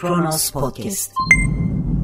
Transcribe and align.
Kronos 0.00 0.50
Podcast. 0.50 1.12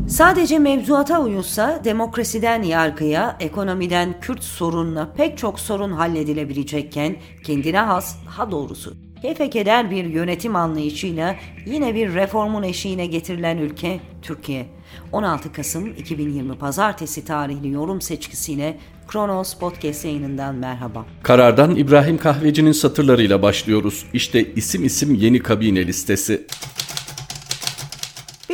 Sadece 0.08 0.58
mevzuata 0.58 1.21
uyulsa 1.21 1.80
demokrasiden 1.85 2.62
yargıya, 2.62 3.37
ekonomiden 3.40 4.21
Kürt 4.21 4.45
sorununa 4.45 5.12
pek 5.17 5.38
çok 5.38 5.61
sorun 5.61 5.92
halledilebilecekken 5.92 7.17
kendine 7.44 7.79
has, 7.79 8.17
daha 8.26 8.51
doğrusu 8.51 8.94
keyfekeder 9.22 9.90
bir 9.90 10.04
yönetim 10.04 10.56
anlayışıyla 10.56 11.37
yine 11.67 11.94
bir 11.94 12.15
reformun 12.15 12.62
eşiğine 12.62 13.06
getirilen 13.06 13.58
ülke 13.58 14.01
Türkiye. 14.22 14.67
16 15.13 15.53
Kasım 15.53 15.87
2020 15.87 16.59
Pazartesi 16.59 17.24
tarihli 17.24 17.70
yorum 17.70 18.01
seçkisiyle 18.01 18.78
Kronos 19.09 19.55
Podcast 19.55 20.05
yayınından 20.05 20.55
merhaba. 20.55 21.06
Karardan 21.23 21.77
İbrahim 21.77 22.19
Kahveci'nin 22.19 22.73
satırlarıyla 22.73 23.43
başlıyoruz. 23.43 24.07
İşte 24.13 24.55
isim 24.55 24.85
isim 24.85 25.15
yeni 25.15 25.38
kabine 25.38 25.87
listesi. 25.87 26.47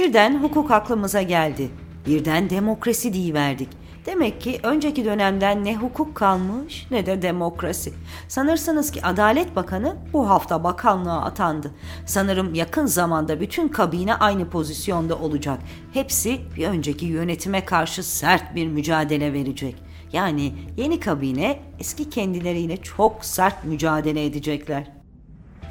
Birden 0.03 0.43
hukuk 0.43 0.71
aklımıza 0.71 1.23
geldi. 1.23 1.71
Birden 2.07 2.51
demokrasi 2.51 3.13
diyiverdik. 3.13 3.69
Demek 4.07 4.41
ki 4.41 4.61
önceki 4.63 5.05
dönemden 5.05 5.65
ne 5.65 5.77
hukuk 5.77 6.15
kalmış 6.15 6.87
ne 6.91 7.07
de 7.07 7.23
demokrasi. 7.23 7.93
Sanırsınız 8.29 8.91
ki 8.91 9.03
Adalet 9.03 9.57
Bakanı 9.57 9.97
bu 10.13 10.31
hafta 10.31 10.65
bakanlığa 10.65 11.25
atandı. 11.25 11.71
Sanırım 12.07 12.55
yakın 12.55 12.87
zamanda 12.87 13.41
bütün 13.41 13.69
kabine 13.69 14.15
aynı 14.15 14.51
pozisyonda 14.51 15.19
olacak. 15.19 15.59
Hepsi 15.93 16.41
bir 16.57 16.67
önceki 16.67 17.07
yönetime 17.07 17.65
karşı 17.65 18.03
sert 18.03 18.55
bir 18.55 18.67
mücadele 18.67 19.33
verecek. 19.33 19.77
Yani 20.13 20.53
yeni 20.77 21.01
kabine 21.01 21.61
eski 21.79 22.11
kendileriyle 22.11 22.77
çok 22.77 23.25
sert 23.25 23.65
mücadele 23.65 24.25
edecekler. 24.25 25.02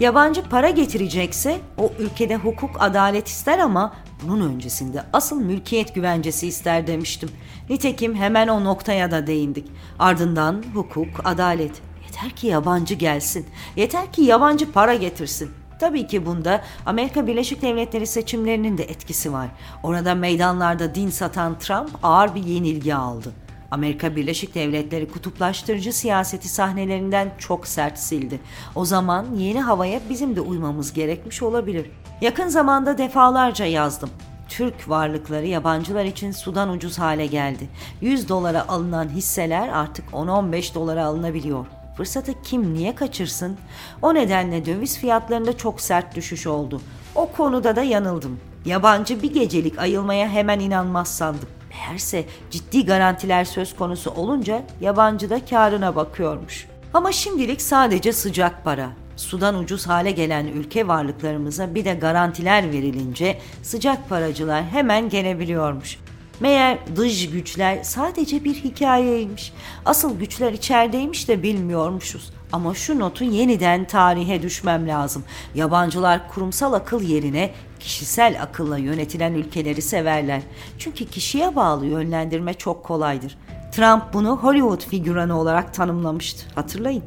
Yabancı 0.02 0.50
para 0.50 0.70
getirecekse 0.70 1.60
o 1.78 1.92
ülkede 2.00 2.36
hukuk 2.36 2.72
adalet 2.80 3.28
ister 3.28 3.60
ama 3.60 3.94
bunun 4.24 4.54
öncesinde 4.54 5.04
asıl 5.14 5.42
mülkiyet 5.42 5.96
güvencesi 5.96 6.48
ister 6.48 6.88
demiştim. 6.88 7.30
Nitekim 7.70 8.16
hemen 8.16 8.48
o 8.48 8.64
noktaya 8.64 9.12
da 9.12 9.28
değindik. 9.28 9.68
Ardından 10.00 10.64
hukuk, 10.74 11.08
adalet. 11.24 11.82
Yeter 12.06 12.30
ki 12.30 12.48
yabancı 12.48 12.94
gelsin. 12.94 13.46
Yeter 13.76 14.12
ki 14.12 14.22
yabancı 14.22 14.72
para 14.72 14.94
getirsin. 14.94 15.52
Tabii 15.80 16.08
ki 16.08 16.26
bunda 16.26 16.62
Amerika 16.86 17.28
Birleşik 17.28 17.62
Devletleri 17.62 18.08
seçimlerinin 18.08 18.78
de 18.78 18.84
etkisi 18.84 19.34
var. 19.34 19.48
Orada 19.84 20.16
meydanlarda 20.16 20.96
din 20.96 21.10
satan 21.10 21.60
Trump 21.60 21.90
ağır 22.04 22.36
bir 22.36 22.44
yenilgi 22.44 22.96
aldı. 22.96 23.34
Amerika 23.72 24.16
Birleşik 24.16 24.56
Devletleri 24.56 25.08
kutuplaştırıcı 25.12 25.94
siyaseti 25.94 26.50
sahnelerinden 26.50 27.32
çok 27.38 27.68
sert 27.68 28.00
sildi. 28.00 28.40
O 28.76 28.86
zaman 28.86 29.26
yeni 29.36 29.62
havaya 29.62 30.00
bizim 30.10 30.36
de 30.36 30.42
uymamız 30.42 30.94
gerekmiş 30.94 31.42
olabilir. 31.42 31.92
Yakın 32.22 32.48
zamanda 32.48 32.98
defalarca 32.98 33.66
yazdım. 33.66 34.10
Türk 34.50 34.90
varlıkları 34.90 35.46
yabancılar 35.46 36.06
için 36.06 36.32
sudan 36.32 36.70
ucuz 36.70 37.00
hale 37.00 37.26
geldi. 37.26 37.70
100 38.02 38.30
dolara 38.30 38.68
alınan 38.68 39.10
hisseler 39.10 39.70
artık 39.70 40.06
10-15 40.12 40.76
dolara 40.76 41.06
alınabiliyor. 41.06 41.66
Fırsatı 41.98 42.42
kim 42.44 42.74
niye 42.74 42.96
kaçırsın? 42.96 43.58
O 44.02 44.14
nedenle 44.14 44.66
döviz 44.66 44.98
fiyatlarında 44.98 45.58
çok 45.58 45.82
sert 45.82 46.16
düşüş 46.16 46.48
oldu. 46.48 46.82
O 47.16 47.32
konuda 47.32 47.76
da 47.76 47.84
yanıldım. 47.84 48.40
Yabancı 48.66 49.24
bir 49.24 49.34
gecelik 49.34 49.80
ayılmaya 49.80 50.30
hemen 50.30 50.60
inanmaz 50.60 51.08
sandım. 51.08 51.50
Meğerse 51.72 52.26
ciddi 52.52 52.86
garantiler 52.86 53.46
söz 53.46 53.76
konusu 53.76 54.12
olunca 54.12 54.64
yabancı 54.82 55.30
da 55.30 55.46
karına 55.46 55.96
bakıyormuş. 55.96 56.68
Ama 56.94 57.12
şimdilik 57.12 57.62
sadece 57.62 58.14
sıcak 58.14 58.64
para. 58.64 58.90
Sudan 59.16 59.56
ucuz 59.56 59.88
hale 59.88 60.12
gelen 60.12 60.48
ülke 60.48 60.88
varlıklarımıza 60.88 61.76
bir 61.76 61.86
de 61.86 61.94
garantiler 61.94 62.72
verilince 62.72 63.38
sıcak 63.64 64.10
paracılar 64.10 64.64
hemen 64.64 65.10
gelebiliyormuş. 65.10 65.98
Meğer 66.40 66.78
dış 66.96 67.30
güçler 67.30 67.84
sadece 67.84 68.44
bir 68.44 68.56
hikayeymiş. 68.56 69.54
Asıl 69.86 70.20
güçler 70.20 70.54
içerideymiş 70.54 71.28
de 71.28 71.44
bilmiyormuşuz. 71.44 72.34
Ama 72.52 72.74
şu 72.74 73.00
notu 73.00 73.24
yeniden 73.24 73.86
tarihe 73.86 74.42
düşmem 74.42 74.88
lazım. 74.88 75.24
Yabancılar 75.56 76.30
kurumsal 76.30 76.74
akıl 76.74 77.02
yerine 77.02 77.52
kişisel 77.80 78.42
akılla 78.42 78.78
yönetilen 78.78 79.34
ülkeleri 79.34 79.82
severler. 79.82 80.42
Çünkü 80.80 81.06
kişiye 81.06 81.56
bağlı 81.56 81.86
yönlendirme 81.86 82.54
çok 82.54 82.84
kolaydır. 82.84 83.38
Trump 83.72 84.14
bunu 84.14 84.38
Hollywood 84.38 84.82
figüranı 84.90 85.40
olarak 85.40 85.74
tanımlamıştı. 85.74 86.46
Hatırlayın. 86.56 87.04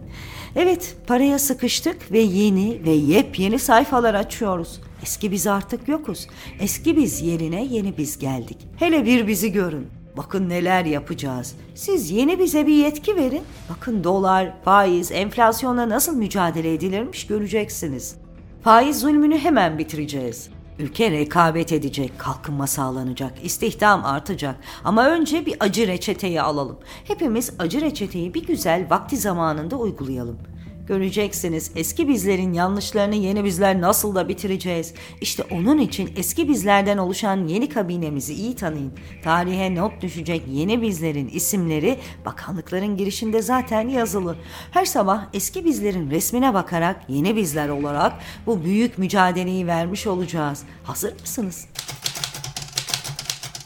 Evet, 0.57 0.97
paraya 1.07 1.39
sıkıştık 1.39 2.13
ve 2.13 2.19
yeni 2.19 2.85
ve 2.85 2.91
yepyeni 2.91 3.59
sayfalar 3.59 4.15
açıyoruz. 4.15 4.81
Eski 5.03 5.31
biz 5.33 5.47
artık 5.47 5.89
yokuz. 5.89 6.27
Eski 6.61 6.97
biz 6.97 7.23
yerine 7.23 7.65
yeni 7.65 7.99
biz 7.99 8.19
geldik. 8.19 8.59
Hele 8.77 9.07
bir 9.07 9.27
bizi 9.27 9.53
görün. 9.53 9.89
Bakın 10.17 10.49
neler 10.49 10.85
yapacağız. 10.85 11.55
Siz 11.75 12.11
yeni 12.11 12.39
bize 12.39 12.67
bir 12.67 12.75
yetki 12.75 13.17
verin. 13.17 13.43
Bakın 13.71 14.05
dolar, 14.05 14.53
faiz, 14.65 15.13
enflasyonla 15.13 15.89
nasıl 15.89 16.17
mücadele 16.17 16.75
edilirmiş 16.75 17.27
göreceksiniz. 17.27 18.17
Faiz 18.63 19.01
zulmünü 19.01 19.39
hemen 19.39 19.79
bitireceğiz. 19.79 20.49
Ülke 20.79 21.11
rekabet 21.11 21.73
edecek, 21.73 22.13
kalkınma 22.19 22.67
sağlanacak, 22.67 23.45
istihdam 23.45 24.05
artacak. 24.05 24.57
Ama 24.85 25.07
önce 25.07 25.47
bir 25.47 25.57
acı 25.61 25.87
reçeteyi 25.87 26.43
alalım. 26.43 26.79
Hepimiz 27.05 27.53
acı 27.59 27.81
reçeteyi 27.81 28.35
bir 28.35 28.47
güzel 28.47 28.87
vakti 28.91 29.17
zamanında 29.17 29.77
uygulayalım.'' 29.77 30.54
Göreceksiniz 30.87 31.71
eski 31.77 32.09
bizlerin 32.09 32.53
yanlışlarını 32.53 33.15
yeni 33.15 33.45
bizler 33.45 33.81
nasıl 33.81 34.15
da 34.15 34.29
bitireceğiz. 34.29 34.95
İşte 35.21 35.43
onun 35.51 35.79
için 35.79 36.11
eski 36.17 36.49
bizlerden 36.49 36.99
oluşan 36.99 37.47
yeni 37.47 37.69
kabinemizi 37.69 38.35
iyi 38.35 38.57
tanıyın. 38.57 38.93
Tarihe 39.23 39.75
not 39.75 40.03
düşecek 40.03 40.43
yeni 40.49 40.83
bizlerin 40.83 41.29
isimleri 41.29 41.99
bakanlıkların 42.25 42.97
girişinde 42.97 43.43
zaten 43.43 43.89
yazılı. 43.89 44.37
Her 44.71 44.85
sabah 44.85 45.27
eski 45.33 45.65
bizlerin 45.65 46.11
resmine 46.11 46.55
bakarak 46.55 46.97
yeni 47.09 47.37
bizler 47.37 47.69
olarak 47.69 48.13
bu 48.47 48.65
büyük 48.65 48.99
mücadeleyi 48.99 49.67
vermiş 49.67 50.07
olacağız. 50.07 50.63
Hazır 50.85 51.21
mısınız? 51.21 51.67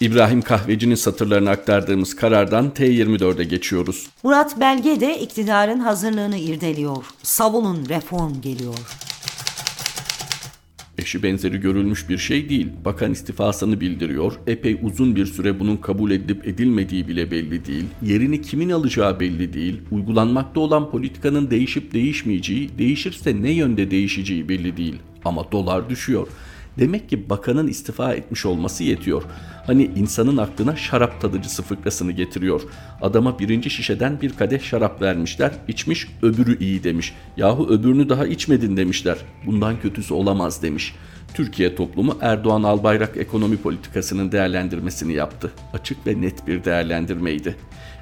İbrahim 0.00 0.42
Kahveci'nin 0.42 0.94
satırlarını 0.94 1.50
aktardığımız 1.50 2.16
karardan 2.16 2.70
T24'e 2.70 3.44
geçiyoruz. 3.44 4.06
Murat 4.22 4.60
Belge 4.60 5.00
de 5.00 5.20
iktidarın 5.20 5.78
hazırlığını 5.78 6.36
irdeliyor. 6.36 7.04
Savunun 7.22 7.88
reform 7.88 8.40
geliyor. 8.40 8.74
Eşi 10.98 11.22
benzeri 11.22 11.60
görülmüş 11.60 12.08
bir 12.08 12.18
şey 12.18 12.48
değil. 12.48 12.68
Bakan 12.84 13.12
istifasını 13.12 13.80
bildiriyor. 13.80 14.32
Epey 14.46 14.78
uzun 14.82 15.16
bir 15.16 15.26
süre 15.26 15.60
bunun 15.60 15.76
kabul 15.76 16.10
edilip 16.10 16.48
edilmediği 16.48 17.08
bile 17.08 17.30
belli 17.30 17.66
değil. 17.66 17.84
Yerini 18.02 18.42
kimin 18.42 18.70
alacağı 18.70 19.20
belli 19.20 19.52
değil. 19.52 19.80
Uygulanmakta 19.90 20.60
olan 20.60 20.90
politikanın 20.90 21.50
değişip 21.50 21.94
değişmeyeceği, 21.94 22.78
değişirse 22.78 23.42
ne 23.42 23.50
yönde 23.50 23.90
değişeceği 23.90 24.48
belli 24.48 24.76
değil. 24.76 24.96
Ama 25.24 25.52
dolar 25.52 25.90
düşüyor. 25.90 26.28
Demek 26.78 27.08
ki 27.08 27.30
bakanın 27.30 27.66
istifa 27.66 28.14
etmiş 28.14 28.46
olması 28.46 28.84
yetiyor. 28.84 29.22
Hani 29.66 29.90
insanın 29.96 30.36
aklına 30.36 30.76
şarap 30.76 31.20
tadıcısı 31.20 31.62
fıkrasını 31.62 32.12
getiriyor. 32.12 32.62
Adama 33.02 33.38
birinci 33.38 33.70
şişeden 33.70 34.20
bir 34.20 34.32
kadeh 34.32 34.60
şarap 34.60 35.02
vermişler. 35.02 35.52
içmiş 35.68 36.08
öbürü 36.22 36.58
iyi 36.58 36.84
demiş. 36.84 37.14
Yahu 37.36 37.68
öbürünü 37.68 38.08
daha 38.08 38.26
içmedin 38.26 38.76
demişler. 38.76 39.18
Bundan 39.46 39.80
kötüsü 39.80 40.14
olamaz 40.14 40.62
demiş. 40.62 40.94
Türkiye 41.34 41.74
toplumu 41.74 42.18
Erdoğan 42.20 42.62
Albayrak 42.62 43.16
ekonomi 43.16 43.56
politikasının 43.56 44.32
değerlendirmesini 44.32 45.12
yaptı. 45.12 45.52
Açık 45.72 46.06
ve 46.06 46.20
net 46.20 46.46
bir 46.46 46.64
değerlendirmeydi. 46.64 47.56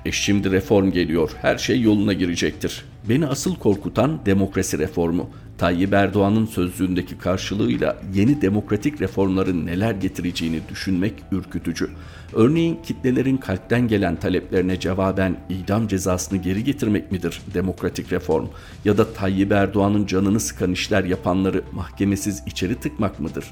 E 0.06 0.12
şimdi 0.12 0.50
reform 0.50 0.91
geliyor. 0.91 1.31
Her 1.43 1.59
şey 1.59 1.81
yoluna 1.81 2.12
girecektir. 2.12 2.85
Beni 3.08 3.26
asıl 3.26 3.56
korkutan 3.56 4.20
demokrasi 4.26 4.79
reformu. 4.79 5.31
Tayyip 5.58 5.93
Erdoğan'ın 5.93 6.47
sözlüğündeki 6.47 7.19
karşılığıyla 7.19 7.97
yeni 8.14 8.43
demokratik 8.43 9.00
reformların 9.00 9.67
neler 9.67 9.93
getireceğini 9.93 10.61
düşünmek 10.69 11.12
ürkütücü. 11.32 11.91
Örneğin 12.32 12.79
kitlelerin 12.82 13.37
kalpten 13.37 13.88
gelen 13.88 14.17
taleplerine 14.17 14.81
cevaben 14.81 15.37
idam 15.49 15.88
cezasını 15.88 16.38
geri 16.38 16.64
getirmek 16.64 17.12
midir 17.12 17.41
demokratik 17.55 18.12
reform? 18.12 18.47
Ya 18.85 18.99
da 18.99 19.12
Tayyip 19.12 19.52
Erdoğan'ın 19.52 20.06
canını 20.06 20.41
sıkan 20.41 20.73
işler 20.73 21.05
yapanları 21.05 21.62
mahkemesiz 21.73 22.43
içeri 22.47 22.75
tıkmak 22.75 23.20
mıdır? 23.20 23.44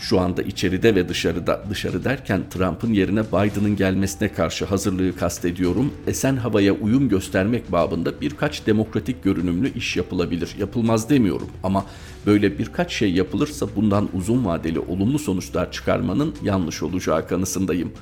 Şu 0.00 0.20
anda 0.20 0.42
içeride 0.42 0.94
ve 0.94 1.08
dışarıda, 1.08 1.62
dışarı 1.70 2.04
derken 2.04 2.42
Trump'ın 2.50 2.92
yerine 2.92 3.24
Biden'ın 3.24 3.76
gelmesine 3.76 4.32
karşı 4.32 4.64
hazırlığı 4.64 5.16
kastediyorum. 5.16 5.94
Esen 6.06 6.36
havaya 6.36 6.72
uyum 6.72 7.08
göstermek 7.08 7.72
babında 7.72 8.20
birkaç 8.20 8.66
demokratik 8.66 9.24
görünümlü 9.24 9.74
iş 9.74 9.96
yapılabilir. 9.96 10.54
Yapılmaz 10.58 11.10
demiyorum 11.10 11.48
ama 11.62 11.86
böyle 12.26 12.58
birkaç 12.58 12.92
şey 12.92 13.12
yapılırsa 13.12 13.66
bundan 13.76 14.08
uzun 14.14 14.44
vadeli 14.44 14.78
olumlu 14.78 15.18
sonuçlar 15.18 15.72
çıkarmanın 15.72 16.34
yanlış 16.42 16.82
olacağı 16.82 17.28
kanısındayım. 17.28 17.92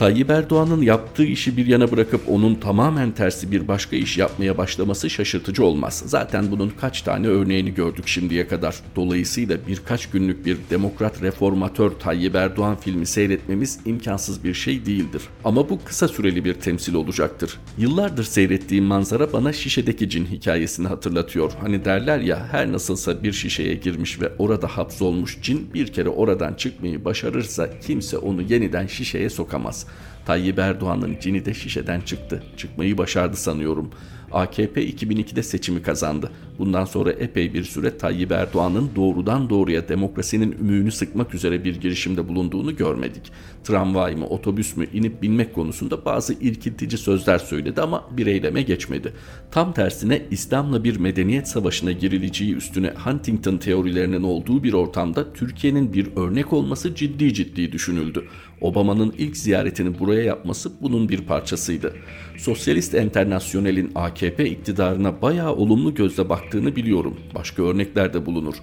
Tayyip 0.00 0.30
Erdoğan'ın 0.30 0.82
yaptığı 0.82 1.24
işi 1.24 1.56
bir 1.56 1.66
yana 1.66 1.90
bırakıp 1.90 2.20
onun 2.28 2.54
tamamen 2.54 3.12
tersi 3.12 3.52
bir 3.52 3.68
başka 3.68 3.96
iş 3.96 4.18
yapmaya 4.18 4.58
başlaması 4.58 5.10
şaşırtıcı 5.10 5.64
olmaz. 5.64 6.02
Zaten 6.06 6.50
bunun 6.50 6.72
kaç 6.80 7.02
tane 7.02 7.26
örneğini 7.26 7.74
gördük 7.74 8.08
şimdiye 8.08 8.48
kadar. 8.48 8.76
Dolayısıyla 8.96 9.58
birkaç 9.68 10.10
günlük 10.10 10.46
bir 10.46 10.58
demokrat 10.70 11.22
reformatör 11.22 11.90
Tayyip 11.90 12.34
Erdoğan 12.34 12.76
filmi 12.76 13.06
seyretmemiz 13.06 13.80
imkansız 13.86 14.44
bir 14.44 14.54
şey 14.54 14.86
değildir. 14.86 15.22
Ama 15.44 15.68
bu 15.70 15.84
kısa 15.84 16.08
süreli 16.08 16.44
bir 16.44 16.54
temsil 16.54 16.94
olacaktır. 16.94 17.58
Yıllardır 17.78 18.24
seyrettiğim 18.24 18.84
manzara 18.84 19.32
bana 19.32 19.52
şişedeki 19.52 20.08
cin 20.08 20.26
hikayesini 20.26 20.88
hatırlatıyor. 20.88 21.52
Hani 21.60 21.84
derler 21.84 22.18
ya 22.18 22.48
her 22.50 22.72
nasılsa 22.72 23.22
bir 23.22 23.32
şişeye 23.32 23.74
girmiş 23.74 24.20
ve 24.20 24.32
orada 24.38 24.66
hapsolmuş 24.66 25.38
cin 25.42 25.74
bir 25.74 25.86
kere 25.86 26.08
oradan 26.08 26.54
çıkmayı 26.54 27.04
başarırsa 27.04 27.70
kimse 27.80 28.18
onu 28.18 28.42
yeniden 28.42 28.86
şişeye 28.86 29.30
sokamaz. 29.30 29.86
Tayyip 30.26 30.58
Erdoğan'ın 30.58 31.16
cini 31.20 31.44
de 31.44 31.54
şişeden 31.54 32.00
çıktı. 32.00 32.42
Çıkmayı 32.56 32.98
başardı 32.98 33.36
sanıyorum. 33.36 33.90
AKP 34.32 34.90
2002'de 34.90 35.42
seçimi 35.42 35.82
kazandı. 35.82 36.30
Bundan 36.58 36.84
sonra 36.84 37.12
epey 37.12 37.54
bir 37.54 37.64
süre 37.64 37.98
Tayyip 37.98 38.32
Erdoğan'ın 38.32 38.90
doğrudan 38.96 39.50
doğruya 39.50 39.88
demokrasinin 39.88 40.52
ümüğünü 40.52 40.92
sıkmak 40.92 41.34
üzere 41.34 41.64
bir 41.64 41.80
girişimde 41.80 42.28
bulunduğunu 42.28 42.76
görmedik. 42.76 43.32
Tramvay 43.64 44.16
mı, 44.16 44.26
otobüs 44.26 44.76
mü 44.76 44.86
inip 44.92 45.22
binmek 45.22 45.54
konusunda 45.54 46.04
bazı 46.04 46.32
irkiltici 46.32 46.98
sözler 46.98 47.38
söyledi 47.38 47.80
ama 47.80 48.08
bir 48.10 48.26
eyleme 48.26 48.62
geçmedi. 48.62 49.12
Tam 49.50 49.72
tersine 49.72 50.22
İslam'la 50.30 50.84
bir 50.84 50.96
medeniyet 50.96 51.48
savaşına 51.48 51.92
girileceği 51.92 52.54
üstüne 52.54 52.92
Huntington 53.04 53.56
teorilerinin 53.56 54.22
olduğu 54.22 54.62
bir 54.62 54.72
ortamda 54.72 55.32
Türkiye'nin 55.32 55.92
bir 55.92 56.08
örnek 56.16 56.52
olması 56.52 56.94
ciddi 56.94 57.34
ciddi 57.34 57.72
düşünüldü. 57.72 58.24
Obama'nın 58.60 59.14
ilk 59.18 59.36
ziyaretini 59.36 59.98
buraya 59.98 60.22
yapması 60.22 60.72
bunun 60.82 61.08
bir 61.08 61.20
parçasıydı. 61.20 61.94
Sosyalist 62.38 62.94
Enternasyonel'in 62.94 63.92
AKP 63.94 64.19
iktidarına 64.28 65.22
bayağı 65.22 65.52
olumlu 65.52 65.94
gözle 65.94 66.28
baktığını 66.28 66.76
biliyorum. 66.76 67.16
Başka 67.34 67.62
örnekler 67.62 68.14
de 68.14 68.26
bulunur. 68.26 68.54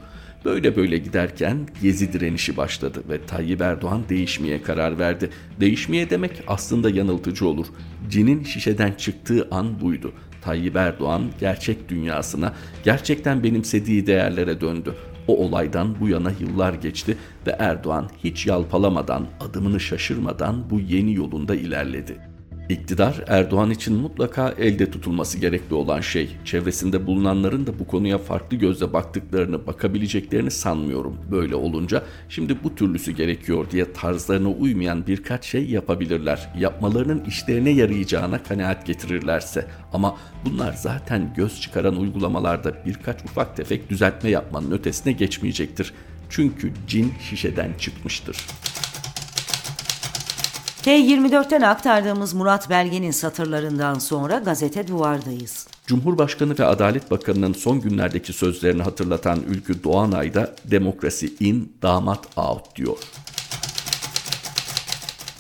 Böyle 0.46 0.76
böyle 0.76 0.98
giderken 0.98 1.68
Gezi 1.82 2.14
direnişi 2.14 2.58
başladı 2.58 3.04
ve 3.10 3.26
Tayyip 3.26 3.62
Erdoğan 3.62 4.02
değişmeye 4.10 4.62
karar 4.62 5.00
verdi. 5.00 5.30
Değişmeye 5.60 6.10
demek 6.10 6.32
aslında 6.48 6.90
yanıltıcı 6.90 7.48
olur. 7.48 7.68
Cinin 8.10 8.44
şişeden 8.44 8.92
çıktığı 8.92 9.48
an 9.52 9.82
buydu. 9.82 10.12
Tayyip 10.42 10.76
Erdoğan 10.76 11.24
gerçek 11.40 11.90
dünyasına, 11.90 12.54
gerçekten 12.84 13.44
benimsediği 13.44 14.08
değerlere 14.08 14.62
döndü. 14.62 14.96
O 15.28 15.38
olaydan 15.38 16.00
bu 16.00 16.10
yana 16.10 16.32
yıllar 16.40 16.74
geçti 16.74 17.18
ve 17.48 17.56
Erdoğan 17.60 18.10
hiç 18.24 18.48
yalpalamadan, 18.48 19.28
adımını 19.40 19.80
şaşırmadan 19.80 20.70
bu 20.70 20.80
yeni 20.80 21.14
yolunda 21.14 21.56
ilerledi. 21.56 22.37
İktidar 22.70 23.24
Erdoğan 23.28 23.72
için 23.72 23.96
mutlaka 23.96 24.50
elde 24.50 24.92
tutulması 24.92 25.38
gerekli 25.38 25.76
olan 25.76 26.02
şey. 26.02 26.30
Çevresinde 26.46 27.08
bulunanların 27.08 27.68
da 27.68 27.80
bu 27.80 27.88
konuya 27.88 28.18
farklı 28.18 28.58
gözle 28.58 28.94
baktıklarını, 28.94 29.68
bakabileceklerini 29.68 30.52
sanmıyorum. 30.52 31.18
Böyle 31.32 31.56
olunca 31.56 32.04
şimdi 32.30 32.64
bu 32.64 32.76
türlüsü 32.76 33.12
gerekiyor 33.12 33.72
diye 33.72 33.94
tarzlarına 33.94 34.50
uymayan 34.50 35.08
birkaç 35.08 35.46
şey 35.46 35.70
yapabilirler. 35.70 36.50
Yapmalarının 36.60 37.24
işlerine 37.26 37.70
yarayacağına 37.70 38.44
kanaat 38.44 38.86
getirirlerse. 38.86 39.66
Ama 39.94 40.18
bunlar 40.46 40.74
zaten 40.74 41.34
göz 41.36 41.62
çıkaran 41.62 41.98
uygulamalarda 41.98 42.86
birkaç 42.86 43.24
ufak 43.24 43.58
tefek 43.58 43.90
düzeltme 43.90 44.30
yapmanın 44.30 44.72
ötesine 44.72 45.14
geçmeyecektir. 45.14 45.94
Çünkü 46.30 46.72
cin 46.88 47.14
şişeden 47.30 47.74
çıkmıştır. 47.80 48.38
T24'ten 50.88 51.62
aktardığımız 51.62 52.34
Murat 52.34 52.70
Belge'nin 52.70 53.12
satırlarından 53.12 54.00
sonra 54.00 54.38
gazete 54.38 54.88
duvardayız. 54.88 55.68
Cumhurbaşkanı 55.88 56.60
ve 56.60 56.66
Adalet 56.66 57.12
Bakanı'nın 57.12 57.54
son 57.54 57.82
günlerdeki 57.82 58.34
sözlerini 58.34 58.82
hatırlatan 58.82 59.40
Ülkü 59.48 59.84
Doğanay 59.84 60.34
da 60.34 60.56
demokrasi 60.66 61.34
in, 61.40 61.74
damat 61.82 62.38
out 62.38 62.76
diyor. 62.76 62.98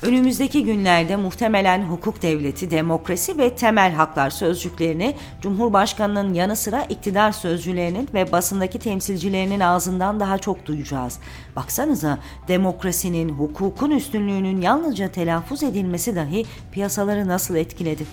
Önümüzdeki 0.01 0.63
günlerde 0.63 1.15
muhtemelen 1.15 1.83
hukuk 1.83 2.21
devleti, 2.21 2.71
demokrasi 2.71 3.37
ve 3.37 3.55
temel 3.55 3.91
haklar 3.91 4.29
sözcüklerini 4.29 5.15
Cumhurbaşkanının 5.41 6.33
yanı 6.33 6.55
sıra 6.55 6.83
iktidar 6.83 7.31
sözcülerinin 7.31 8.09
ve 8.13 8.31
basındaki 8.31 8.79
temsilcilerinin 8.79 9.59
ağzından 9.59 10.19
daha 10.19 10.37
çok 10.37 10.65
duyacağız. 10.65 11.19
Baksanıza 11.55 12.19
demokrasinin, 12.47 13.29
hukukun 13.29 13.91
üstünlüğünün 13.91 14.61
yalnızca 14.61 15.07
telaffuz 15.11 15.63
edilmesi 15.63 16.15
dahi 16.15 16.45
piyasaları 16.71 17.27
nasıl 17.27 17.55
etkiledi? 17.55 18.05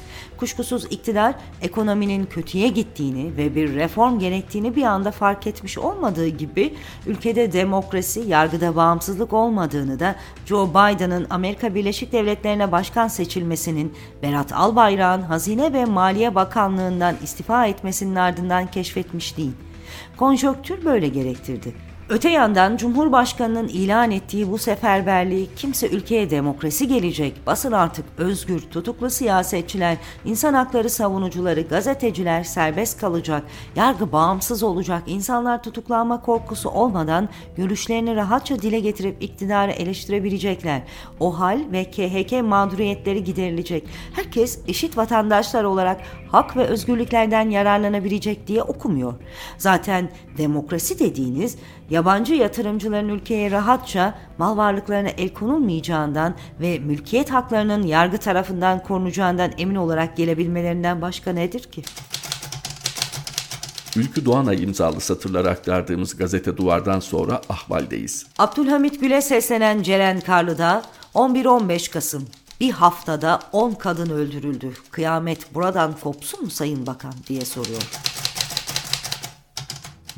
Kuşkusuz 0.45 0.85
iktidar 0.85 1.35
ekonominin 1.63 2.27
kötüye 2.27 2.69
gittiğini 2.69 3.37
ve 3.37 3.55
bir 3.55 3.75
reform 3.75 4.19
gerektiğini 4.19 4.77
bir 4.77 4.83
anda 4.83 5.11
fark 5.11 5.47
etmiş 5.47 5.79
olmadığı 5.79 6.29
gibi 6.29 6.75
ülkede 7.07 7.53
demokrasi, 7.53 8.21
yargıda 8.21 8.77
bağımsızlık 8.77 9.33
olmadığını 9.33 10.01
da 10.01 10.15
Joe 10.47 10.71
Biden'ın 10.71 11.27
Amerika 11.31 11.75
Birleşik 11.75 12.13
Devletleri'ne 12.13 12.73
başkan 12.73 13.09
seçilmesinin 13.09 13.95
Berat 14.23 14.53
Albayrak'ın 14.53 15.23
Hazine 15.23 15.73
ve 15.73 15.85
Maliye 15.85 16.35
Bakanlığından 16.35 17.17
istifa 17.23 17.67
etmesinin 17.67 18.17
ardından 18.17 18.71
keşfetmiş 18.71 19.37
değil. 19.37 19.53
Konjonktür 20.17 20.85
böyle 20.85 21.09
gerektirdi. 21.09 21.94
Öte 22.15 22.29
yandan 22.29 22.77
Cumhurbaşkanı'nın 22.77 23.69
ilan 23.69 24.11
ettiği 24.11 24.51
bu 24.51 24.59
seferberliği 24.59 25.49
kimse 25.57 25.89
ülkeye 25.89 26.31
demokrasi 26.31 26.89
gelecek, 26.89 27.47
basın 27.47 27.73
artık 27.73 28.05
özgür, 28.19 28.61
tutuklu 28.61 29.11
siyasetçiler, 29.11 29.97
insan 30.25 30.55
hakları 30.55 30.91
savunucuları, 30.91 31.63
gazeteciler 31.63 32.45
serbest 32.45 33.01
kalacak, 33.01 33.43
yargı 33.77 34.13
bağımsız 34.13 34.63
olacak, 34.63 35.03
insanlar 35.07 35.63
tutuklanma 35.63 36.21
korkusu 36.21 36.71
olmadan 36.71 37.29
görüşlerini 37.57 38.17
rahatça 38.17 38.63
dile 38.63 38.81
getirip 38.81 39.23
iktidarı 39.23 39.73
eleştirebilecekler. 39.73 40.83
O 41.21 41.39
hal 41.41 41.61
ve 41.73 41.85
KHK 41.85 42.43
mağduriyetleri 42.43 43.25
giderilecek. 43.25 43.85
Herkes 44.13 44.59
eşit 44.69 44.97
vatandaşlar 44.97 45.65
olarak 45.65 46.01
hak 46.29 46.57
ve 46.57 46.65
özgürlüklerden 46.65 47.51
yararlanabilecek 47.51 48.47
diye 48.47 48.63
okumuyor. 48.63 49.15
Zaten 49.59 50.11
demokrasi 50.39 50.99
dediğiniz 50.99 51.57
yabancı 51.91 52.35
yatırımcıların 52.35 53.09
ülkeye 53.09 53.51
rahatça 53.51 54.15
mal 54.39 54.57
varlıklarına 54.57 55.09
el 55.09 55.29
konulmayacağından 55.29 56.35
ve 56.61 56.79
mülkiyet 56.79 57.31
haklarının 57.31 57.83
yargı 57.83 58.19
tarafından 58.19 58.83
korunacağından 58.83 59.53
emin 59.59 59.75
olarak 59.75 60.17
gelebilmelerinden 60.17 61.03
başka 61.03 61.33
nedir 61.33 61.63
ki? 61.63 61.83
Ülkü 63.97 64.25
Doğanay 64.25 64.63
imzalı 64.63 65.01
satırları 65.01 65.51
aktardığımız 65.51 66.17
gazete 66.17 66.57
duvardan 66.57 67.01
sonra 67.01 67.41
ahvaldeyiz. 67.49 68.27
Abdülhamit 68.39 69.01
Gül'e 69.01 69.23
seslenen 69.23 69.83
Ceren 69.83 70.21
Karlı'da 70.21 70.83
11-15 71.15 71.91
Kasım 71.91 72.27
bir 72.61 72.71
haftada 72.71 73.41
10 73.53 73.73
kadın 73.73 74.11
öldürüldü. 74.11 74.73
Kıyamet 74.91 75.55
buradan 75.55 75.95
kopsun 76.01 76.45
mu 76.45 76.51
Sayın 76.51 76.87
Bakan 76.87 77.15
diye 77.29 77.45
soruyor. 77.45 77.83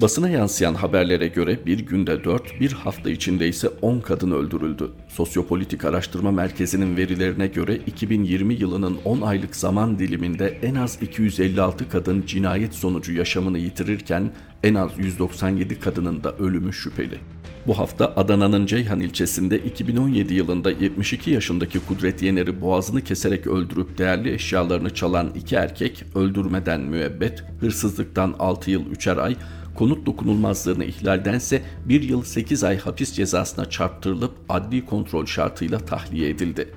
Basına 0.01 0.29
yansıyan 0.29 0.75
haberlere 0.75 1.29
göre 1.29 1.67
bir 1.67 1.79
günde 1.79 2.25
4, 2.25 2.61
bir 2.61 2.73
hafta 2.73 3.11
içinde 3.11 3.49
ise 3.49 3.69
10 3.69 4.01
kadın 4.01 4.31
öldürüldü. 4.31 4.91
Sosyopolitik 5.09 5.85
Araştırma 5.85 6.31
Merkezi'nin 6.31 6.97
verilerine 6.97 7.47
göre 7.47 7.77
2020 7.77 8.55
yılının 8.55 8.99
10 9.05 9.21
aylık 9.21 9.57
zaman 9.57 9.99
diliminde 9.99 10.59
en 10.63 10.75
az 10.75 11.03
256 11.03 11.89
kadın 11.89 12.25
cinayet 12.27 12.75
sonucu 12.75 13.13
yaşamını 13.13 13.59
yitirirken 13.59 14.31
en 14.63 14.75
az 14.75 14.91
197 14.99 15.81
kadının 15.81 16.25
da 16.25 16.37
ölümü 16.37 16.73
şüpheli. 16.73 17.19
Bu 17.67 17.79
hafta 17.79 18.13
Adana'nın 18.17 18.67
Ceyhan 18.67 19.01
ilçesinde 19.01 19.59
2017 19.59 20.35
yılında 20.35 20.71
72 20.71 21.31
yaşındaki 21.31 21.81
Kudret 21.81 22.23
Yener'i 22.23 22.61
boğazını 22.61 23.01
keserek 23.01 23.47
öldürüp 23.47 23.99
değerli 23.99 24.33
eşyalarını 24.33 24.95
çalan 24.95 25.31
iki 25.35 25.55
erkek 25.55 26.05
öldürmeden 26.15 26.81
müebbet, 26.81 27.45
hırsızlıktan 27.61 28.35
6 28.39 28.71
yıl 28.71 28.93
3'er 28.93 29.21
ay, 29.21 29.37
konut 29.77 30.07
dokunulmazlığını 30.07 30.85
ihlaldense 30.85 31.63
1 31.85 32.03
yıl 32.03 32.23
8 32.23 32.65
ay 32.65 32.79
hapis 32.79 33.13
cezasına 33.13 33.71
çarptırılıp 33.71 34.33
adli 34.49 34.87
kontrol 34.87 35.27
şartıyla 35.27 35.79
tahliye 35.79 36.29
edildi. 36.29 36.69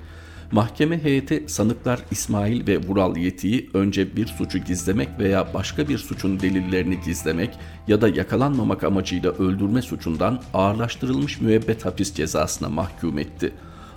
Mahkeme 0.52 1.02
heyeti 1.02 1.44
sanıklar 1.46 2.00
İsmail 2.10 2.66
ve 2.66 2.78
Vural 2.78 3.16
Yeti'yi 3.16 3.70
önce 3.74 4.16
bir 4.16 4.26
suçu 4.26 4.58
gizlemek 4.58 5.08
veya 5.18 5.54
başka 5.54 5.88
bir 5.88 5.98
suçun 5.98 6.40
delillerini 6.40 7.00
gizlemek 7.00 7.50
ya 7.88 8.00
da 8.00 8.08
yakalanmamak 8.08 8.84
amacıyla 8.84 9.30
öldürme 9.30 9.82
suçundan 9.82 10.42
ağırlaştırılmış 10.54 11.40
müebbet 11.40 11.84
hapis 11.84 12.14
cezasına 12.14 12.68
mahkum 12.68 13.18
etti. 13.18 13.52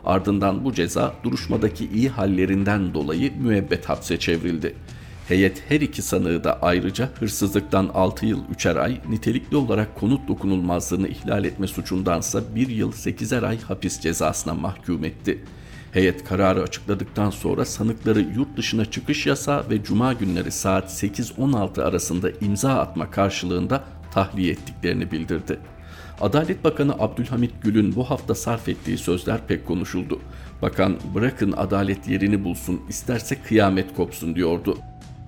Ardından 0.05 0.65
bu 0.65 0.73
ceza 0.73 1.13
duruşmadaki 1.23 1.89
iyi 1.93 2.09
hallerinden 2.09 2.93
dolayı 2.93 3.33
müebbet 3.41 3.89
hapse 3.89 4.19
çevrildi. 4.19 4.75
Heyet 5.27 5.63
her 5.69 5.81
iki 5.81 6.01
sanığı 6.01 6.43
da 6.43 6.61
ayrıca 6.61 7.09
hırsızlıktan 7.19 7.91
6 7.93 8.25
yıl 8.25 8.39
3'er 8.55 8.79
ay, 8.79 9.01
nitelikli 9.09 9.57
olarak 9.57 9.95
konut 9.95 10.27
dokunulmazlığını 10.27 11.07
ihlal 11.07 11.45
etme 11.45 11.67
suçundansa 11.67 12.41
1 12.55 12.67
yıl 12.67 12.91
8'er 12.91 13.47
ay 13.47 13.61
hapis 13.61 13.99
cezasına 13.99 14.53
mahkum 14.53 15.05
etti. 15.05 15.43
Heyet 15.91 16.23
kararı 16.23 16.63
açıkladıktan 16.63 17.29
sonra 17.29 17.65
sanıkları 17.65 18.21
yurt 18.21 18.57
dışına 18.57 18.85
çıkış 18.85 19.25
yasağı 19.25 19.69
ve 19.69 19.83
cuma 19.83 20.13
günleri 20.13 20.51
saat 20.51 21.03
8-16 21.03 21.83
arasında 21.83 22.31
imza 22.41 22.73
atma 22.73 23.11
karşılığında 23.11 23.83
tahliye 24.13 24.51
ettiklerini 24.51 25.11
bildirdi. 25.11 25.59
Adalet 26.21 26.63
Bakanı 26.63 26.93
Abdülhamit 26.93 27.51
Gül'ün 27.61 27.95
bu 27.95 28.09
hafta 28.09 28.35
sarf 28.35 28.69
ettiği 28.69 28.97
sözler 28.97 29.47
pek 29.47 29.67
konuşuldu. 29.67 30.19
Bakan 30.61 30.97
bırakın 31.15 31.51
adalet 31.51 32.07
yerini 32.07 32.43
bulsun 32.43 32.81
isterse 32.89 33.35
kıyamet 33.41 33.95
kopsun 33.95 34.35
diyordu. 34.35 34.77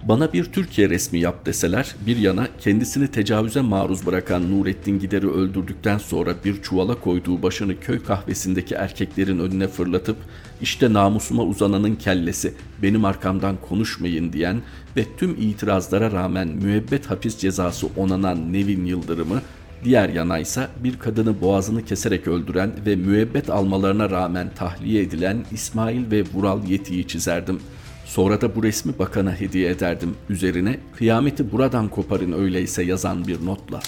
Bana 0.06 0.34
bir 0.34 0.44
Türkiye 0.44 0.90
resmi 0.90 1.20
yap 1.20 1.46
deseler 1.46 1.96
bir 2.08 2.18
yana 2.18 2.48
kendisini 2.60 3.08
tecavüze 3.08 3.62
maruz 3.62 4.06
bırakan 4.06 4.52
Nurettin 4.52 5.00
Gider'i 5.00 5.28
öldürdükten 5.28 5.98
sonra 5.98 6.34
bir 6.46 6.62
çuvala 6.62 7.00
koyduğu 7.00 7.44
başını 7.44 7.80
köy 7.80 8.04
kahvesindeki 8.04 8.76
erkeklerin 8.76 9.40
önüne 9.40 9.68
fırlatıp 9.68 10.18
işte 10.62 10.94
namusuma 10.94 11.44
uzananın 11.44 11.96
kellesi 11.96 12.54
benim 12.82 13.06
arkamdan 13.06 13.56
konuşmayın 13.70 14.34
diyen 14.34 14.62
ve 14.98 15.06
tüm 15.18 15.32
itirazlara 15.32 16.12
rağmen 16.12 16.48
müebbet 16.48 17.06
hapis 17.06 17.38
cezası 17.38 17.88
onanan 17.98 18.54
Nevin 18.54 18.86
Yıldırım'ı 18.86 19.42
Diğer 19.84 20.10
yana 20.10 20.40
ise 20.40 20.68
bir 20.84 21.00
kadını 21.00 21.42
boğazını 21.42 21.86
keserek 21.86 22.28
öldüren 22.28 22.72
ve 22.86 22.96
müebbet 22.96 23.50
almalarına 23.50 24.10
rağmen 24.10 24.50
tahliye 24.56 25.02
edilen 25.02 25.46
İsmail 25.52 26.12
ve 26.12 26.24
Vural 26.34 26.64
Yeti'yi 26.64 27.08
çizerdim. 27.08 27.60
Sonra 28.06 28.42
da 28.42 28.56
bu 28.56 28.64
resmi 28.64 29.00
bakana 29.00 29.40
hediye 29.40 29.70
ederdim. 29.70 30.16
Üzerine 30.30 30.80
kıyameti 30.98 31.52
buradan 31.52 31.90
koparın 31.90 32.32
öyleyse 32.32 32.84
yazan 32.84 33.28
bir 33.28 33.46
notla. 33.46 33.80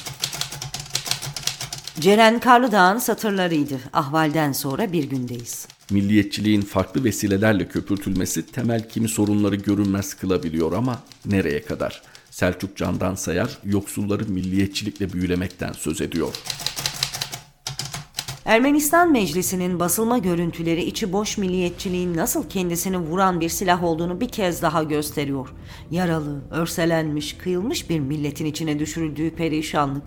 Ceren 1.99 2.39
Karlıdağ'ın 2.39 2.97
satırlarıydı. 2.97 3.79
Ahvalden 3.93 4.51
sonra 4.51 4.91
bir 4.91 5.03
gündeyiz. 5.03 5.67
Milliyetçiliğin 5.91 6.61
farklı 6.61 7.03
vesilelerle 7.03 7.67
köpürtülmesi 7.67 8.45
temel 8.45 8.89
kimi 8.89 9.07
sorunları 9.09 9.55
görünmez 9.55 10.13
kılabiliyor 10.13 10.73
ama 10.73 10.99
nereye 11.25 11.61
kadar? 11.61 12.01
Selçuk 12.31 12.77
Candan 12.77 13.15
Sayar 13.15 13.57
yoksulları 13.63 14.25
milliyetçilikle 14.25 15.13
büyülemekten 15.13 15.71
söz 15.71 16.01
ediyor. 16.01 16.33
Ermenistan 18.47 19.11
Meclisi'nin 19.11 19.79
basılma 19.79 20.17
görüntüleri 20.17 20.83
içi 20.83 21.13
boş 21.13 21.37
milliyetçiliğin 21.37 22.17
nasıl 22.17 22.49
kendisini 22.49 22.97
vuran 22.97 23.41
bir 23.41 23.49
silah 23.49 23.83
olduğunu 23.83 24.21
bir 24.21 24.27
kez 24.27 24.61
daha 24.61 24.83
gösteriyor. 24.83 25.49
Yaralı, 25.91 26.41
örselenmiş, 26.51 27.37
kıyılmış 27.37 27.89
bir 27.89 27.99
milletin 27.99 28.45
içine 28.45 28.79
düşürüldüğü 28.79 29.35
perişanlık. 29.35 30.03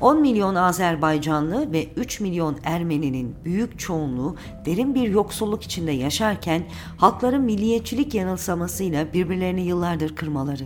10 0.00 0.20
milyon 0.20 0.54
Azerbaycanlı 0.54 1.72
ve 1.72 1.86
3 1.96 2.20
milyon 2.20 2.58
Ermeninin 2.64 3.34
büyük 3.44 3.78
çoğunluğu 3.78 4.36
derin 4.66 4.94
bir 4.94 5.08
yoksulluk 5.08 5.62
içinde 5.62 5.92
yaşarken 5.92 6.62
halkların 6.96 7.42
milliyetçilik 7.42 8.14
yanılsamasıyla 8.14 9.12
birbirlerini 9.12 9.62
yıllardır 9.66 10.16
kırmaları. 10.16 10.64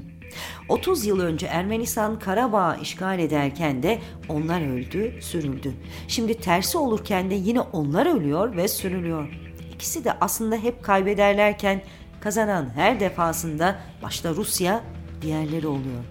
30 0.69 1.07
yıl 1.07 1.21
önce 1.21 1.47
Ermenistan 1.47 2.19
Karabağ 2.19 2.77
işgal 2.77 3.19
ederken 3.19 3.83
de 3.83 3.99
onlar 4.29 4.73
öldü, 4.73 5.23
sürüldü. 5.23 5.73
Şimdi 6.09 6.41
tersi 6.41 6.79
olurken 6.79 7.31
de 7.31 7.35
yine 7.35 7.61
onlar 7.61 8.17
ölüyor 8.17 8.57
ve 8.57 8.69
sürülüyor. 8.69 9.29
İkisi 9.75 10.05
de 10.05 10.13
aslında 10.21 10.57
hep 10.57 10.83
kaybederlerken 10.83 11.83
kazanan 12.21 12.71
her 12.75 13.01
defasında 13.01 13.79
başta 14.03 14.31
Rusya, 14.31 14.85
diğerleri 15.23 15.67
oluyor. 15.67 16.05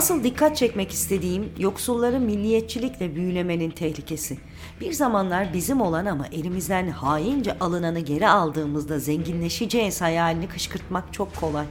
Asıl 0.00 0.24
dikkat 0.24 0.56
çekmek 0.56 0.90
istediğim 0.90 1.52
yoksulları 1.58 2.20
milliyetçilikle 2.20 3.14
büyülemenin 3.14 3.70
tehlikesi. 3.70 4.38
Bir 4.80 4.92
zamanlar 4.92 5.54
bizim 5.54 5.80
olan 5.80 6.06
ama 6.06 6.26
elimizden 6.26 6.88
haince 6.88 7.58
alınanı 7.58 8.00
geri 8.00 8.28
aldığımızda 8.28 8.98
zenginleşeceğiz 8.98 10.00
hayalini 10.00 10.48
kışkırtmak 10.48 11.12
çok 11.12 11.36
kolay. 11.36 11.66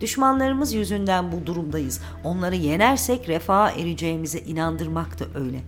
Düşmanlarımız 0.00 0.72
yüzünden 0.72 1.32
bu 1.32 1.46
durumdayız. 1.46 2.00
Onları 2.24 2.56
yenersek 2.56 3.28
refaha 3.28 3.70
ereceğimize 3.70 4.38
inandırmak 4.38 5.20
da 5.20 5.24
öyle. 5.40 5.58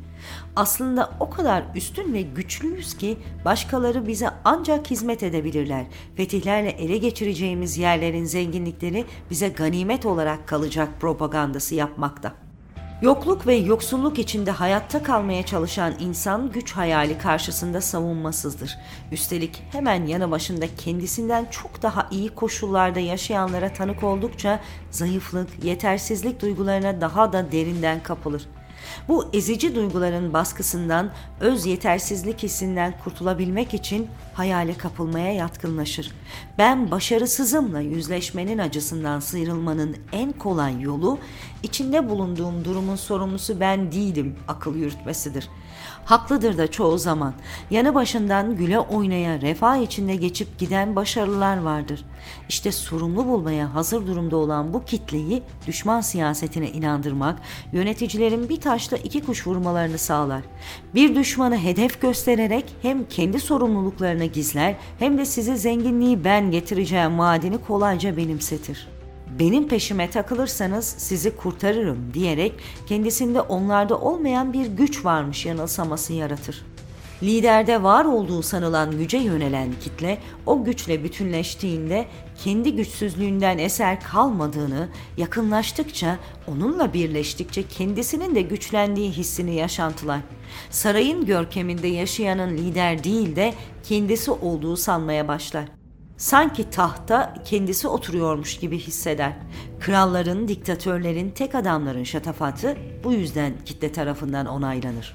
Aslında 0.56 1.10
o 1.20 1.30
kadar 1.30 1.64
üstün 1.74 2.12
ve 2.14 2.22
güçlüyüz 2.22 2.96
ki 2.96 3.18
başkaları 3.44 4.06
bize 4.06 4.30
ancak 4.44 4.90
hizmet 4.90 5.22
edebilirler. 5.22 5.86
Fetihlerle 6.16 6.70
ele 6.70 6.96
geçireceğimiz 6.96 7.78
yerlerin 7.78 8.24
zenginlikleri 8.24 9.04
bize 9.30 9.48
ganimet 9.48 10.06
olarak 10.06 10.48
kalacak 10.48 10.88
propagandası 11.00 11.74
yapmakta. 11.74 12.44
Yokluk 13.02 13.46
ve 13.46 13.54
yoksulluk 13.54 14.18
içinde 14.18 14.50
hayatta 14.50 15.02
kalmaya 15.02 15.46
çalışan 15.46 15.94
insan 16.00 16.52
güç 16.52 16.72
hayali 16.72 17.18
karşısında 17.18 17.80
savunmasızdır. 17.80 18.78
Üstelik 19.12 19.62
hemen 19.72 20.06
yanı 20.06 20.30
başında 20.30 20.66
kendisinden 20.78 21.46
çok 21.50 21.82
daha 21.82 22.08
iyi 22.10 22.28
koşullarda 22.28 23.00
yaşayanlara 23.00 23.72
tanık 23.72 24.02
oldukça 24.02 24.60
zayıflık, 24.90 25.64
yetersizlik 25.64 26.42
duygularına 26.42 27.00
daha 27.00 27.32
da 27.32 27.52
derinden 27.52 28.02
kapılır. 28.02 28.48
Bu 29.08 29.28
ezici 29.32 29.74
duyguların 29.74 30.32
baskısından, 30.32 31.10
öz 31.40 31.66
yetersizlik 31.66 32.42
hissinden 32.42 32.94
kurtulabilmek 33.04 33.74
için 33.74 34.08
hayale 34.34 34.74
kapılmaya 34.74 35.32
yatkınlaşır. 35.32 36.12
Ben 36.58 36.90
başarısızımla 36.90 37.80
yüzleşmenin 37.80 38.58
acısından 38.58 39.20
sıyrılmanın 39.20 39.96
en 40.12 40.32
kolay 40.32 40.80
yolu 40.80 41.18
içinde 41.62 42.08
bulunduğum 42.08 42.64
durumun 42.64 42.96
sorumlusu 42.96 43.60
ben 43.60 43.92
değilim 43.92 44.36
akıl 44.48 44.76
yürütmesidir. 44.76 45.48
Haklıdır 46.04 46.58
da 46.58 46.70
çoğu 46.70 46.98
zaman. 46.98 47.34
Yanı 47.70 47.94
başından 47.94 48.56
güle 48.56 48.78
oynaya 48.78 49.40
refah 49.40 49.76
içinde 49.76 50.16
geçip 50.16 50.58
giden 50.58 50.96
başarılar 50.96 51.56
vardır. 51.56 52.04
İşte 52.48 52.72
sorumlu 52.72 53.26
bulmaya 53.26 53.74
hazır 53.74 54.06
durumda 54.06 54.36
olan 54.36 54.72
bu 54.72 54.84
kitleyi 54.84 55.42
düşman 55.66 56.00
siyasetine 56.00 56.70
inandırmak, 56.70 57.40
yöneticilerin 57.72 58.48
bir 58.48 58.60
taşla 58.60 58.96
iki 58.96 59.24
kuş 59.24 59.46
vurmalarını 59.46 59.98
sağlar. 59.98 60.42
Bir 60.94 61.14
düşmanı 61.14 61.58
hedef 61.58 62.00
göstererek 62.00 62.64
hem 62.82 63.08
kendi 63.08 63.40
sorumluluklarını 63.40 64.24
gizler 64.24 64.74
hem 64.98 65.18
de 65.18 65.24
size 65.24 65.56
zenginliği 65.56 66.24
ben 66.24 66.50
getireceğim 66.50 67.18
vaadini 67.18 67.58
kolayca 67.58 68.16
benimsetir 68.16 68.93
benim 69.38 69.68
peşime 69.68 70.10
takılırsanız 70.10 70.94
sizi 70.98 71.36
kurtarırım 71.36 71.98
diyerek 72.14 72.52
kendisinde 72.86 73.40
onlarda 73.40 74.00
olmayan 74.00 74.52
bir 74.52 74.66
güç 74.66 75.04
varmış 75.04 75.46
yanılsaması 75.46 76.12
yaratır. 76.12 76.64
Liderde 77.22 77.82
var 77.82 78.04
olduğu 78.04 78.42
sanılan 78.42 78.98
güce 78.98 79.18
yönelen 79.18 79.68
kitle 79.80 80.18
o 80.46 80.64
güçle 80.64 81.04
bütünleştiğinde 81.04 82.06
kendi 82.44 82.76
güçsüzlüğünden 82.76 83.58
eser 83.58 84.00
kalmadığını, 84.00 84.88
yakınlaştıkça 85.16 86.18
onunla 86.48 86.92
birleştikçe 86.92 87.62
kendisinin 87.68 88.34
de 88.34 88.42
güçlendiği 88.42 89.10
hissini 89.10 89.54
yaşantılar. 89.54 90.20
Sarayın 90.70 91.26
görkeminde 91.26 91.88
yaşayanın 91.88 92.56
lider 92.56 93.04
değil 93.04 93.36
de 93.36 93.54
kendisi 93.82 94.30
olduğu 94.30 94.76
sanmaya 94.76 95.28
başlar 95.28 95.83
sanki 96.16 96.70
tahta 96.70 97.34
kendisi 97.44 97.88
oturuyormuş 97.88 98.58
gibi 98.58 98.78
hisseder. 98.78 99.32
Kralların, 99.80 100.48
diktatörlerin, 100.48 101.30
tek 101.30 101.54
adamların 101.54 102.04
şatafatı 102.04 102.76
bu 103.04 103.12
yüzden 103.12 103.52
kitle 103.64 103.92
tarafından 103.92 104.46
onaylanır. 104.46 105.14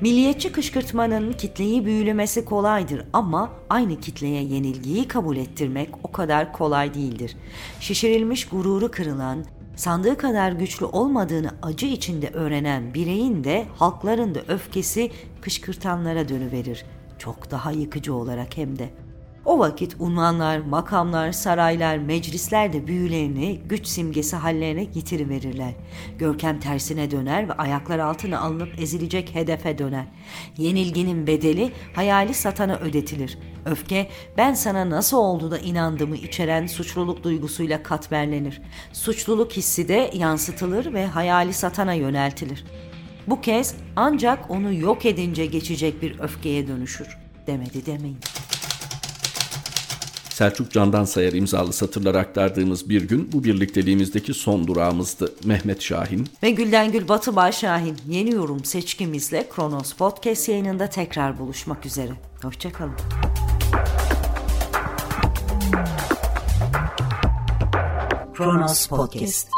Milliyetçi 0.00 0.52
kışkırtmanın 0.52 1.32
kitleyi 1.32 1.84
büyülemesi 1.84 2.44
kolaydır 2.44 3.04
ama 3.12 3.50
aynı 3.70 4.00
kitleye 4.00 4.42
yenilgiyi 4.42 5.08
kabul 5.08 5.36
ettirmek 5.36 5.88
o 6.02 6.12
kadar 6.12 6.52
kolay 6.52 6.94
değildir. 6.94 7.36
Şişirilmiş 7.80 8.48
gururu 8.48 8.90
kırılan, 8.90 9.44
sandığı 9.76 10.16
kadar 10.16 10.52
güçlü 10.52 10.86
olmadığını 10.86 11.50
acı 11.62 11.86
içinde 11.86 12.28
öğrenen 12.28 12.94
bireyin 12.94 13.44
de 13.44 13.66
halkların 13.76 14.34
da 14.34 14.40
öfkesi 14.48 15.10
kışkırtanlara 15.40 16.28
dönüverir. 16.28 16.84
Çok 17.18 17.50
daha 17.50 17.72
yıkıcı 17.72 18.14
olarak 18.14 18.56
hem 18.56 18.78
de. 18.78 18.90
O 19.44 19.58
vakit 19.58 19.96
unvanlar, 19.98 20.58
makamlar, 20.58 21.32
saraylar, 21.32 21.98
meclisler 21.98 22.72
de 22.72 22.86
büyülerini 22.86 23.60
güç 23.66 23.86
simgesi 23.86 24.36
hallerine 24.36 24.84
getiriverirler. 24.84 25.72
Görkem 26.18 26.60
tersine 26.60 27.10
döner 27.10 27.48
ve 27.48 27.52
ayaklar 27.52 27.98
altına 27.98 28.40
alınıp 28.40 28.78
ezilecek 28.78 29.34
hedefe 29.34 29.78
döner. 29.78 30.04
Yenilginin 30.56 31.26
bedeli 31.26 31.72
hayali 31.94 32.34
satana 32.34 32.76
ödetilir. 32.76 33.38
Öfke 33.64 34.08
ben 34.36 34.54
sana 34.54 34.90
nasıl 34.90 35.16
oldu 35.16 35.50
da 35.50 35.58
inandığımı 35.58 36.16
içeren 36.16 36.66
suçluluk 36.66 37.22
duygusuyla 37.24 37.82
katmerlenir. 37.82 38.62
Suçluluk 38.92 39.52
hissi 39.52 39.88
de 39.88 40.10
yansıtılır 40.14 40.92
ve 40.92 41.06
hayali 41.06 41.52
satana 41.52 41.94
yöneltilir. 41.94 42.64
Bu 43.26 43.40
kez 43.40 43.74
ancak 43.96 44.50
onu 44.50 44.74
yok 44.74 45.06
edince 45.06 45.46
geçecek 45.46 46.02
bir 46.02 46.20
öfkeye 46.20 46.68
dönüşür. 46.68 47.18
Demedi 47.46 47.86
demeyin. 47.86 48.18
Selçuk 50.40 50.70
Candan 50.70 51.04
Sayar 51.04 51.32
imzalı 51.32 51.72
satırlar 51.72 52.14
aktardığımız 52.14 52.88
bir 52.88 53.02
gün 53.02 53.32
bu 53.32 53.44
birlikteliğimizdeki 53.44 54.34
son 54.34 54.66
durağımızdı. 54.66 55.32
Mehmet 55.44 55.82
Şahin 55.82 56.26
ve 56.42 56.50
Gülden 56.50 56.92
Gül 56.92 57.08
Batıbay 57.08 57.52
Şahin 57.52 57.96
yeni 58.08 58.30
yorum 58.34 58.64
seçkimizle 58.64 59.48
Kronos 59.56 59.92
Podcast 59.92 60.48
yayınında 60.48 60.86
tekrar 60.86 61.38
buluşmak 61.38 61.86
üzere. 61.86 62.12
Hoşçakalın. 62.42 62.92
Kronos 68.34 68.86
Podcast 68.86 69.48